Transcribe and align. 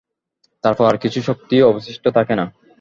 তারপর 0.63 0.85
আর 0.87 0.97
কিছু 0.97 1.19
শক্তি 1.27 1.55
অবশিষ্ট 1.63 2.03
থাকে 2.17 2.33
না। 2.35 2.45